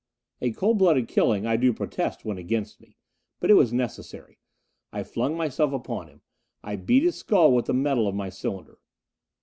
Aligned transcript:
A 0.41 0.49
cold 0.53 0.79
blooded 0.79 1.07
killing 1.07 1.45
I 1.45 1.57
do 1.57 1.71
protest 1.73 2.25
went 2.25 2.39
against 2.39 2.81
me. 2.81 2.97
But 3.39 3.51
it 3.51 3.53
was 3.53 3.71
necessary. 3.71 4.39
I 4.91 5.03
flung 5.03 5.37
myself 5.37 5.73
upon 5.73 6.07
him. 6.07 6.21
I 6.63 6.75
beat 6.75 7.03
his 7.03 7.17
skull 7.17 7.53
with 7.53 7.65
the 7.67 7.75
metal 7.75 8.07
of 8.07 8.15
my 8.15 8.29
cylinder. 8.29 8.79